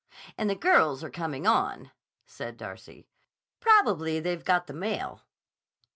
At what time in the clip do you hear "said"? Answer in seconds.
2.25-2.57